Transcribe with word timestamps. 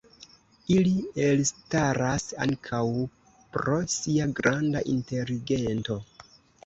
Ili 0.75 0.93
elstaras 1.25 2.25
ankaŭ 2.45 2.81
pro 3.59 3.77
sia 3.97 4.27
granda 4.41 4.83
inteligento. 4.95 6.01